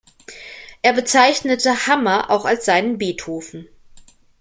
Er 0.81 0.93
bezeichnete 0.93 1.85
Hammer 1.85 2.31
auch 2.31 2.45
als 2.45 2.65
seinen 2.65 2.97
Beethoven. 2.97 3.67